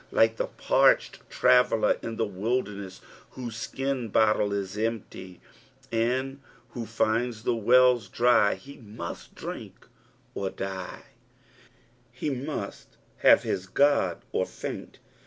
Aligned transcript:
Like 0.11 0.37
the 0.37 0.47
parched 0.47 1.29
traveller 1.29 1.95
in 2.01 2.15
the 2.15 2.25
wilderuess, 2.25 3.01
whose 3.33 3.53
slun 3.55 4.11
bottle 4.11 4.51
is 4.51 4.75
empty, 4.75 5.41
and 5.91 6.41
wlio 6.73 6.87
llndB 6.87 7.43
the 7.43 7.53
wells 7.55 8.09
dry, 8.09 8.55
he 8.55 8.77
must 8.77 9.35
dnnk 9.35 9.73
or 10.33 10.49
die— 10.49 11.05
he 12.11 12.31
must 12.31 12.97
bava 13.23 13.41
his 13.41 13.67
God 13.67 14.23
or 14.31 14.45
faiat. 14.45 14.95